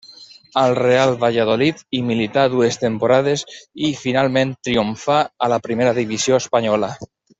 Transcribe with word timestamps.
Al 0.59 0.71
Real 0.77 1.11
Valladolid 1.23 1.83
hi 1.97 1.99
milità 2.07 2.45
dues 2.55 2.79
temporades 2.85 3.43
i 3.91 3.91
finalment 4.05 4.55
triomfà 4.69 5.19
a 5.45 5.51
la 5.55 5.61
Primera 5.69 5.95
divisió 6.01 6.41
espanyola. 6.45 6.91